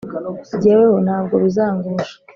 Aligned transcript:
jyeweho 0.61 0.97
ntabwo 1.05 1.33
bizangusha. 1.43 2.15